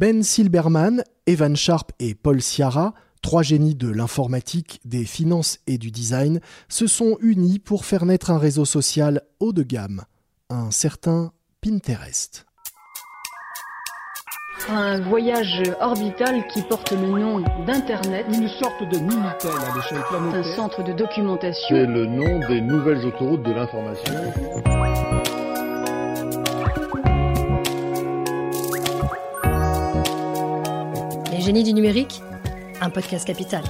[0.00, 5.90] Ben Silberman, Evan Sharp et Paul Ciara, trois génies de l'informatique, des finances et du
[5.90, 10.04] design, se sont unis pour faire naître un réseau social haut de gamme,
[10.48, 12.46] un certain Pinterest.
[14.70, 18.24] Un voyage orbital qui porte le nom d'Internet.
[18.32, 20.46] Une sorte de Minitel à l'échelle planétaire.
[20.46, 21.76] Un centre de documentation.
[21.76, 24.14] C'est le nom des nouvelles autoroutes de l'information.
[31.52, 32.22] Du numérique,
[32.80, 33.64] un podcast capital.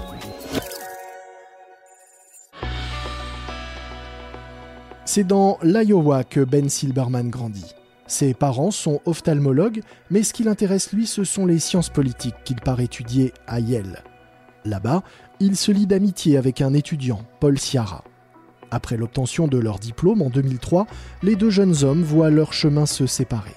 [5.07, 7.75] C'est dans l'Iowa que Ben Silberman grandit.
[8.07, 9.81] Ses parents sont ophtalmologues,
[10.11, 14.05] mais ce qui l'intéresse lui, ce sont les sciences politiques qu'il part étudier à Yale.
[14.67, 15.03] Là-bas,
[15.41, 18.05] il se lie d'amitié avec un étudiant, Paul Ciara.
[18.71, 20.87] Après l'obtention de leur diplôme en 2003,
[21.23, 23.57] les deux jeunes hommes voient leur chemin se séparer.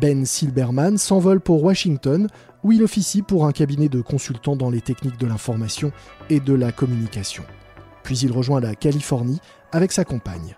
[0.00, 2.28] Ben Silberman s'envole pour Washington,
[2.62, 5.92] où il officie pour un cabinet de consultants dans les techniques de l'information
[6.30, 7.44] et de la communication.
[8.02, 9.40] Puis il rejoint la Californie
[9.72, 10.56] avec sa compagne.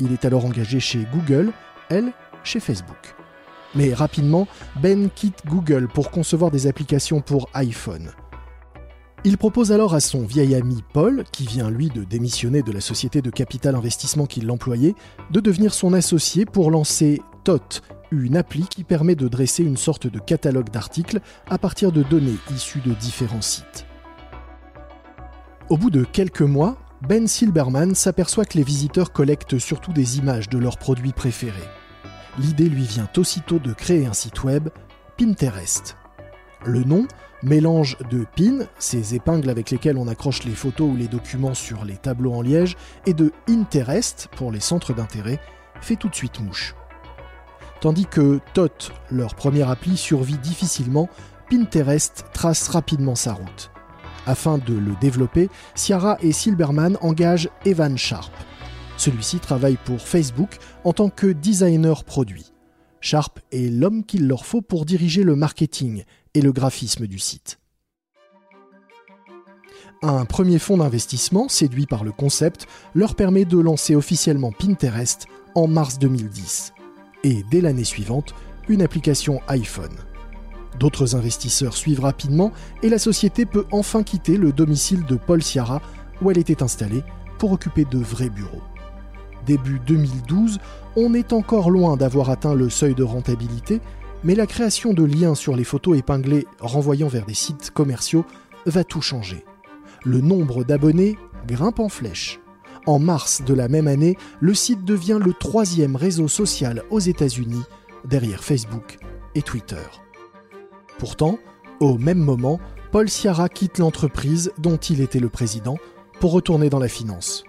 [0.00, 1.52] Il est alors engagé chez Google,
[1.88, 2.12] elle
[2.44, 3.14] chez Facebook.
[3.74, 4.46] Mais rapidement,
[4.80, 8.12] Ben quitte Google pour concevoir des applications pour iPhone.
[9.26, 12.80] Il propose alors à son vieil ami Paul, qui vient lui de démissionner de la
[12.80, 14.94] société de capital investissement qui l'employait,
[15.30, 20.06] de devenir son associé pour lancer TOT, une appli qui permet de dresser une sorte
[20.06, 23.84] de catalogue d'articles à partir de données issues de différents sites.
[25.68, 30.48] Au bout de quelques mois, Ben Silberman s'aperçoit que les visiteurs collectent surtout des images
[30.48, 31.68] de leurs produits préférés
[32.38, 34.68] l'idée lui vient aussitôt de créer un site web,
[35.16, 35.96] Pinterest.
[36.66, 37.06] Le nom,
[37.42, 41.84] mélange de pin, ces épingles avec lesquelles on accroche les photos ou les documents sur
[41.84, 45.38] les tableaux en liège, et de Interest, pour les centres d'intérêt,
[45.80, 46.74] fait tout de suite mouche.
[47.80, 51.08] Tandis que TOT, leur première appli, survit difficilement,
[51.48, 53.70] Pinterest trace rapidement sa route.
[54.26, 58.32] Afin de le développer, Ciara et Silberman engagent Evan Sharp,
[58.96, 62.55] celui-ci travaille pour Facebook en tant que designer produit.
[63.06, 66.02] Sharp est l'homme qu'il leur faut pour diriger le marketing
[66.34, 67.60] et le graphisme du site.
[70.02, 75.68] Un premier fonds d'investissement, séduit par le concept, leur permet de lancer officiellement Pinterest en
[75.68, 76.72] mars 2010.
[77.22, 78.34] Et dès l'année suivante,
[78.68, 79.94] une application iPhone.
[80.80, 82.50] D'autres investisseurs suivent rapidement
[82.82, 85.80] et la société peut enfin quitter le domicile de Paul Ciara
[86.20, 87.04] où elle était installée
[87.38, 88.62] pour occuper de vrais bureaux
[89.46, 90.58] début 2012,
[90.96, 93.80] on est encore loin d'avoir atteint le seuil de rentabilité,
[94.24, 98.24] mais la création de liens sur les photos épinglées renvoyant vers des sites commerciaux
[98.66, 99.44] va tout changer.
[100.04, 102.40] Le nombre d'abonnés grimpe en flèche.
[102.86, 107.62] En mars de la même année, le site devient le troisième réseau social aux États-Unis,
[108.04, 108.98] derrière Facebook
[109.34, 109.82] et Twitter.
[110.98, 111.38] Pourtant,
[111.80, 112.60] au même moment,
[112.92, 115.76] Paul Ciara quitte l'entreprise dont il était le président
[116.20, 117.44] pour retourner dans la finance.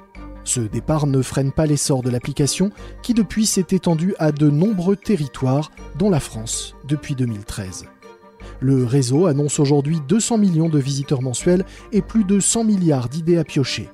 [0.47, 2.71] Ce départ ne freine pas l'essor de l'application
[3.03, 7.83] qui depuis s'est étendue à de nombreux territoires, dont la France, depuis 2013.
[8.61, 13.37] Le réseau annonce aujourd'hui 200 millions de visiteurs mensuels et plus de 100 milliards d'idées
[13.37, 13.89] à piocher.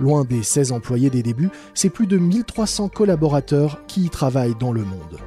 [0.00, 4.72] Loin des 16 employés des débuts, c'est plus de 1300 collaborateurs qui y travaillent dans
[4.72, 5.18] le monde.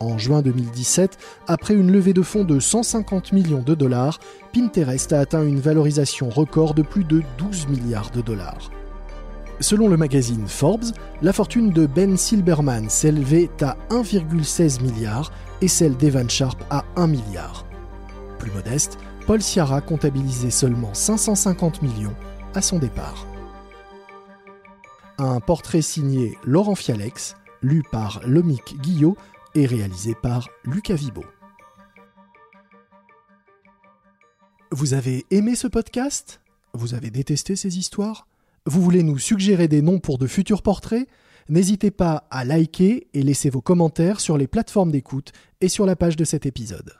[0.00, 4.18] En juin 2017, après une levée de fonds de 150 millions de dollars,
[4.54, 8.70] Pinterest a atteint une valorisation record de plus de 12 milliards de dollars.
[9.60, 15.96] Selon le magazine Forbes, la fortune de Ben Silberman s'élevait à 1,16 milliard et celle
[15.96, 17.64] d'Evan Sharp à 1 milliard.
[18.38, 22.14] Plus modeste, Paul Ciara comptabilisait seulement 550 millions
[22.54, 23.26] à son départ.
[25.18, 29.16] Un portrait signé Laurent Fialex, lu par Lomic Guillot
[29.54, 31.24] et réalisé par Lucas Vibo.
[34.70, 36.42] Vous avez aimé ce podcast?
[36.74, 38.26] Vous avez détesté ces histoires?
[38.66, 41.08] Vous voulez nous suggérer des noms pour de futurs portraits?
[41.48, 45.94] N'hésitez pas à liker et laisser vos commentaires sur les plateformes d'écoute et sur la
[45.94, 46.92] page de cet épisode.